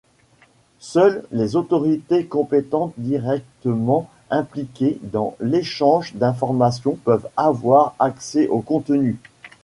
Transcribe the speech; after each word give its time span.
Seules 0.79 1.21
les 1.31 1.55
autorités 1.55 2.25
compétentes 2.25 2.93
directement 2.97 4.09
impliquées 4.31 4.97
dans 5.03 5.35
l’échange 5.39 6.15
d’informations 6.15 6.95
peuvent 7.05 7.29
avoir 7.37 7.93
accès 7.99 8.47
au 8.47 8.61
contenu. 8.61 9.19